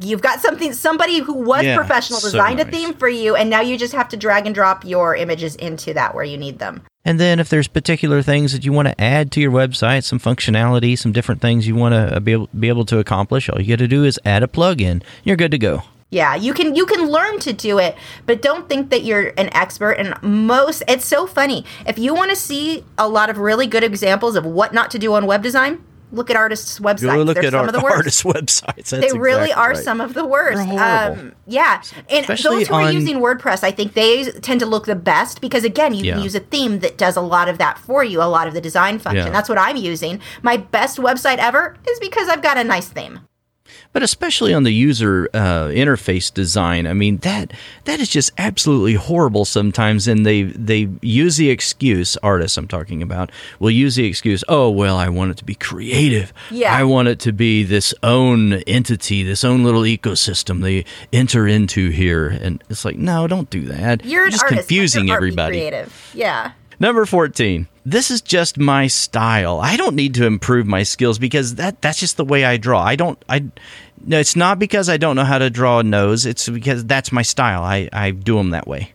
[0.00, 3.48] you've got something somebody who was Yeah, professional so designed a theme for you and
[3.48, 6.58] now you just have to drag and drop your images into that where you need
[6.58, 6.82] them.
[7.04, 10.18] And then if there's particular things that you want to add to your website, some
[10.18, 13.60] functionality, some different things you want to uh, be able, be able to accomplish, all
[13.60, 15.02] you got to do is add a plugin.
[15.24, 15.84] You're good to go.
[16.10, 19.54] Yeah, you can you can learn to do it, but don't think that you're an
[19.54, 19.92] expert.
[19.92, 21.66] And most, it's so funny.
[21.86, 24.98] If you want to see a lot of really good examples of what not to
[24.98, 27.02] do on web design, look at artists' websites.
[27.02, 27.96] Go look They're at some our of the worst.
[27.96, 28.90] artist websites.
[28.90, 29.84] That's they really exactly are right.
[29.84, 30.60] some of the worst.
[30.68, 34.86] Um, yeah, and Especially those who are using WordPress, I think they tend to look
[34.86, 36.14] the best because again, you Yeah.
[36.14, 38.54] can use a theme that does a lot of that for you, a lot of
[38.54, 39.26] the design function.
[39.26, 39.32] Yeah.
[39.32, 40.20] That's what I'm using.
[40.42, 43.20] My best website ever is because I've got a nice theme.
[43.92, 46.86] But especially on the user uh, interface design.
[46.86, 47.52] I mean that
[47.84, 52.16] that is just absolutely horrible sometimes, and they they use the excuse.
[52.22, 54.44] Artists, I'm talking about, will use the excuse.
[54.48, 56.32] Oh well, I want it to be creative.
[56.50, 56.74] Yeah.
[56.74, 61.90] I want it to be this own entity, this own little ecosystem they enter into
[61.90, 64.04] here, and it's like, no, don't do that.
[64.04, 64.60] You're an just artist.
[64.60, 65.58] confusing everybody.
[65.58, 66.10] Creative.
[66.14, 66.52] Yeah.
[66.80, 67.66] Number 14.
[67.84, 69.60] This is just my style.
[69.60, 72.82] I don't need to improve my skills because that that's just the way I draw.
[72.82, 73.46] I don't I
[74.04, 76.26] no, it's not because I don't know how to draw a nose.
[76.26, 77.62] It's because that's my style.
[77.62, 78.92] I I do them that way.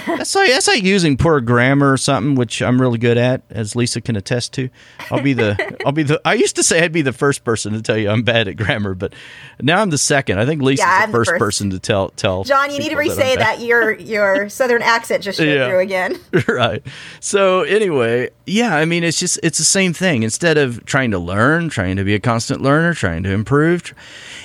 [0.06, 3.74] that's like that's like using poor grammar or something, which I'm really good at, as
[3.76, 4.68] Lisa can attest to.
[5.10, 7.72] I'll be the I'll be the I used to say I'd be the first person
[7.72, 9.12] to tell you I'm bad at grammar, but
[9.60, 10.38] now I'm the second.
[10.38, 11.38] I think Lisa's Yeah, the I'm the first, first.
[11.40, 13.40] person to tell tell John, you need to re-say bad.
[13.58, 15.68] that your your southern accent just showed Yeah.
[15.68, 16.18] through again.
[16.48, 16.84] right.
[17.20, 20.22] So anyway, yeah, I mean, it's just it's the same thing.
[20.22, 23.94] Instead of trying to learn, trying to be a constant learner, trying to improve,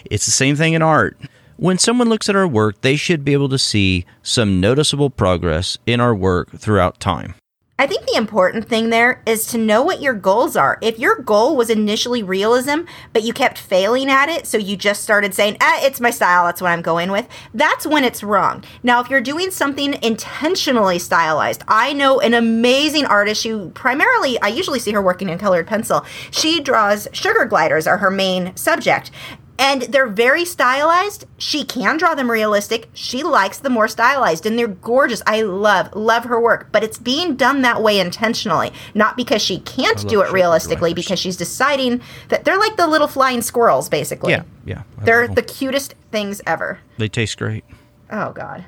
[0.05, 1.17] it's the same thing in art.
[1.59, 5.79] When someone looks at our work, they should be able to see some noticeable progress
[5.87, 7.33] in our work throughout time.
[7.79, 10.77] I think the important thing there is to know what your goals are.
[10.83, 15.01] If your goal was initially realism, but you kept failing at it, so you just
[15.01, 18.63] started saying, ah, it's my style, that's what I'm going with, that's when it's wrong.
[18.83, 24.49] Now, if you're doing something intentionally stylized, I know an amazing artist who primarily, I
[24.49, 26.05] usually see her working in colored pencil.
[26.29, 29.09] She draws sugar gliders, are her main subject.
[29.59, 31.25] And they're very stylized.
[31.37, 32.89] She can draw them realistic.
[32.93, 35.21] She likes the more stylized and they're gorgeous.
[35.25, 36.69] I love, love her work.
[36.71, 41.19] But it's being done that way intentionally, not because she can't do it realistically, because
[41.19, 44.33] she's deciding that they're like the little flying squirrels, basically.
[44.33, 44.83] Yeah, yeah.
[45.01, 46.79] I They're the cutest things ever.
[46.97, 47.65] they taste great.
[48.11, 48.65] Oh, God.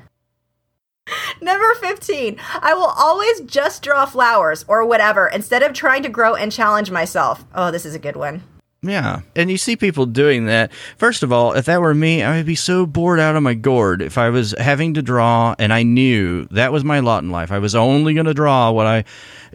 [1.40, 2.36] Number 15.
[2.60, 6.90] I will always just draw flowers or whatever instead of trying to grow and challenge
[6.90, 7.44] myself.
[7.54, 8.42] Oh, this is a good one.
[8.82, 9.20] Yeah.
[9.36, 10.72] And you see people doing that.
[10.96, 13.52] First of all, if that were me, I would be so bored out of my
[13.52, 17.30] gourd if I was having to draw and I knew that was my lot in
[17.30, 17.52] life.
[17.52, 19.04] I was only going to draw what I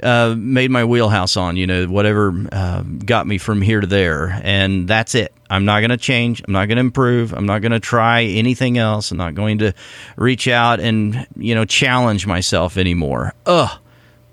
[0.03, 4.39] uh, made my wheelhouse on, you know, whatever uh, got me from here to there.
[4.43, 5.33] And that's it.
[5.49, 6.43] I'm not going to change.
[6.45, 7.33] I'm not going to improve.
[7.33, 9.09] I'm not going to try anything else.
[9.09, 9.73] I'm not going to
[10.17, 13.33] reach out and, you know, challenge myself anymore.
[13.47, 13.79] Ugh.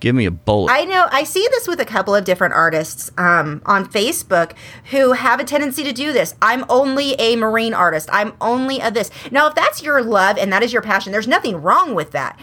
[0.02, 0.72] Give me a bullet.
[0.72, 4.54] I know I see this with a couple of different artists um, on Facebook
[4.90, 6.34] who have a tendency to do this.
[6.42, 8.08] I'm only a marine artist.
[8.10, 9.12] I'm only a this.
[9.30, 12.36] Now, if that's your love and that is your passion, there's nothing wrong with that.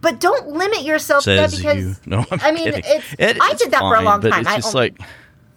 [0.00, 1.96] But don't limit yourself to that because you.
[2.06, 4.42] No, I'm I mean, it's It- I did that for a long time.
[4.42, 5.00] It's I just on- like,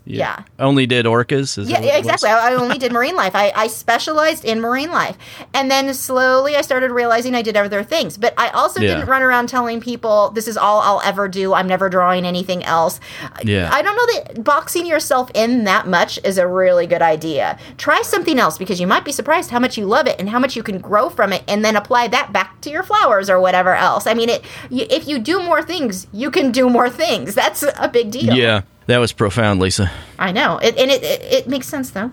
[0.06, 0.44] Yeah.
[0.60, 1.58] only did orcas.
[1.58, 2.30] Is yeah, yeah, exactly.
[2.30, 3.36] I I only did marine life.
[3.36, 5.18] I, I specialized in marine life.
[5.54, 8.18] And then slowly I started realizing I did other things.
[8.18, 8.96] But I also Yeah.
[8.96, 11.54] didn't run around telling people this is all I'll ever do.
[11.54, 13.00] I'm never drawing anything else.
[13.44, 13.70] Yeah.
[13.72, 17.58] I don't know that boxing yourself in that much is a really good idea.
[17.78, 20.40] Try something else because you might be surprised how much you love it and how
[20.40, 23.40] much you can grow from it and then apply that back to your flowers or
[23.40, 24.06] whatever else.
[24.06, 27.36] I mean, it if you do more things, you can do more things.
[27.36, 28.34] That's a big deal.
[28.36, 29.92] Yeah, that was profound, Lisa.
[30.20, 30.58] I know.
[30.58, 32.12] It, and it, it, it makes sense though.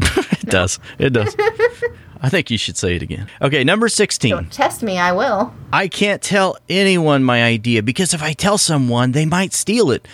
[0.48, 0.78] It does.
[0.98, 1.36] It does.
[2.22, 3.28] I think you should say it again.
[3.42, 4.30] Okay, number 16.
[4.30, 5.52] Don't test me, I will.
[5.72, 10.08] I can't tell anyone my idea because if I tell someone, they might steal it.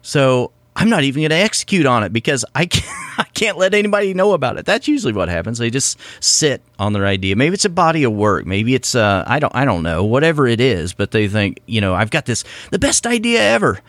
[0.00, 2.86] So I'm not even going to execute on it because I can't,
[3.18, 4.64] I can't let anybody know about it.
[4.64, 5.58] That's usually what happens.
[5.58, 7.36] They just sit on their idea.
[7.36, 8.46] Maybe it's a body of work.
[8.46, 10.94] Maybe it's uh, I don't I don't know whatever it is.
[10.94, 13.80] But they think you know I've got this the best idea ever,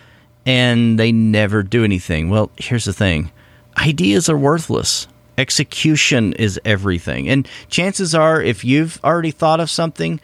[0.46, 2.30] and they never do anything.
[2.30, 3.32] Well, here's the thing:
[3.78, 5.08] ideas are worthless.
[5.38, 7.28] Execution is everything.
[7.30, 10.20] And chances are, if you've already thought of something,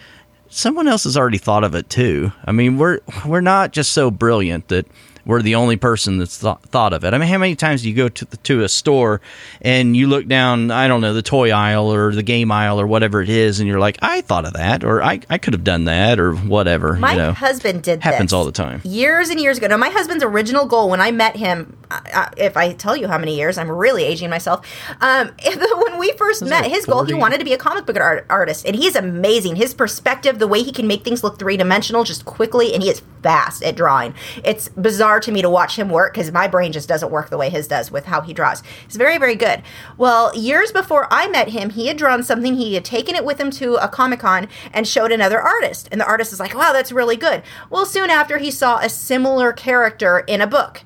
[0.49, 2.31] someone else has already thought of it too.
[2.45, 4.85] I mean, we're we're not just so brilliant that
[5.27, 7.13] we're the only person that's th- thought of it.
[7.13, 9.21] I mean, how many times do you go to the, to a store
[9.61, 12.87] and you look down, I don't know, the toy aisle or the game aisle or
[12.87, 15.65] whatever it is, and you're like, I thought of that, or I, I could have
[15.65, 16.93] done that, or whatever.
[16.93, 18.81] My you know, husband did happens this all the time.
[18.83, 19.67] Years and years ago.
[19.67, 23.07] Now, my husband's original goal when I met him, uh, uh, if I tell you
[23.07, 24.65] how many years, I'm really aging myself.
[25.01, 25.31] Um,
[25.77, 28.25] when we first met, like his goal, he wanted to be a comic book art-
[28.29, 28.65] artist.
[28.65, 29.57] And he's amazing.
[29.57, 32.89] His perspective, the way he can make things look three dimensional just quickly, and he
[32.89, 34.13] is fast at drawing.
[34.43, 37.37] It's bizarre to me to watch him work because my brain just doesn't work the
[37.37, 38.63] way his does with how he draws.
[38.85, 39.61] He's very, very good.
[39.97, 42.55] Well, years before I met him, he had drawn something.
[42.55, 45.87] He had taken it with him to a Comic Con and showed another artist.
[45.91, 47.43] And the artist is like, wow, that's really good.
[47.69, 50.81] Well, soon after, he saw a similar character in a book.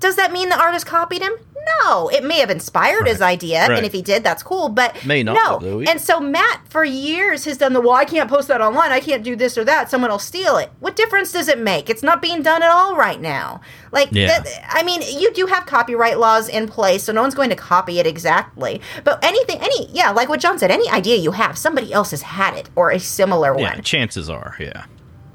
[0.00, 1.32] Does that mean the artist copied him?
[1.80, 3.76] No, it may have inspired his idea, Right.
[3.76, 4.68] and if he did, that's cool.
[4.68, 5.58] But May not no.
[5.58, 7.92] though, and so Matt, for years, has done the well.
[7.92, 8.90] I can't post that online.
[8.90, 9.90] I can't do this or that.
[9.90, 10.70] Someone will steal it.
[10.80, 11.88] What difference does it make?
[11.90, 13.60] It's not being done at all right now.
[13.92, 14.26] Like, Yeah.
[14.40, 17.56] that- I mean, you do have copyright laws in place, so no one's going to
[17.56, 18.80] copy it exactly.
[19.04, 22.22] But anything, any, yeah, like what John said, any idea you have, somebody else has
[22.22, 23.62] had it or a similar one.
[23.62, 23.82] Yeah, one.
[23.82, 24.84] chances are, yeah.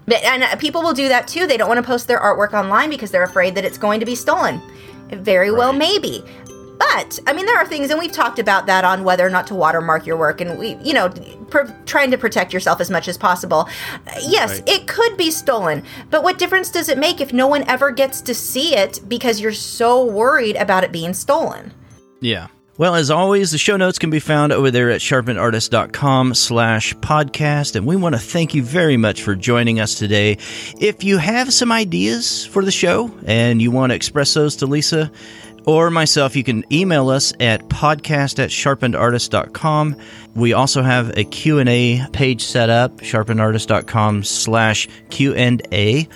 [0.08, 1.48] But, and uh, people will do that too.
[1.48, 4.06] They don't want to post their artwork online because they're afraid that it's going to
[4.06, 4.62] be stolen.
[5.12, 6.24] Very well, maybe.
[6.78, 9.48] But I mean, there are things, and we've talked about that on whether or not
[9.48, 11.10] to watermark your work, and we, you know,
[11.50, 13.68] pr- trying to protect yourself as much as possible.
[14.22, 14.70] Yes, Right.
[14.70, 18.22] it could be stolen, but what difference does it make if no one ever gets
[18.22, 21.74] to see it because you're so worried about it being stolen?
[22.22, 22.48] Yeah.
[22.78, 27.76] Well, as always, the show notes can be found over there at sharpenedartist.com slash podcast.
[27.76, 30.38] And we want to thank you very much for joining us today.
[30.80, 34.68] If you have some ideas for the show and you want to express those to
[34.68, 35.12] Lisa
[35.66, 39.96] or myself, you can email us at podcast at sharpenedartist.com.
[40.36, 46.08] We also have a Q&A page set up, sharpenedartist.com slash Q&A.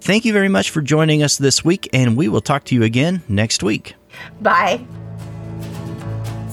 [0.00, 2.82] Thank you very much for joining us this week, and we will talk to you
[2.82, 3.94] again next week.
[4.40, 4.84] Bye.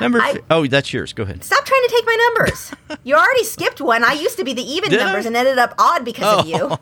[0.00, 0.20] Number.
[0.20, 1.12] I- fi- oh, that's yours.
[1.14, 1.42] Go ahead.
[1.42, 2.72] Stop trying to take my numbers.
[3.04, 4.04] you already skipped one.
[4.04, 5.04] I used to be the even Did I?
[5.04, 6.76] numbers and ended up odd because of you.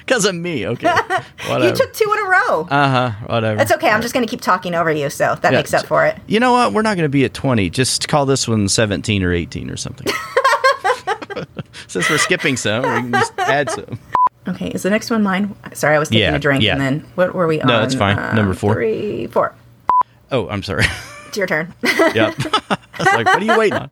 [0.00, 0.66] Because of me.
[0.66, 0.86] Okay.
[1.48, 1.68] Whatever.
[1.68, 2.68] You took two in a row.
[2.70, 3.10] Uh huh.
[3.26, 3.56] Whatever.
[3.56, 3.90] That's okay.
[3.90, 6.16] I'm just going to keep talking over you, so that Yeah, makes up for it.
[6.26, 6.72] You know what?
[6.72, 7.70] We're not going to be at 20.
[7.70, 10.06] Just call this one 17 or 18 or something.
[11.88, 13.98] Since we're skipping some, we can just add some.
[14.48, 15.54] Okay, is the next one mine?
[15.72, 16.72] Sorry, I was taking Yeah, a drink, yeah.
[16.72, 17.68] and then what were we on?
[17.68, 18.16] No, that's fine.
[18.34, 18.74] Number four.
[18.74, 19.54] Three, four.
[20.30, 20.84] Oh, I'm sorry.
[21.28, 21.72] It's your turn.
[21.82, 22.34] yep.
[22.38, 23.90] I was like, what are you waiting on?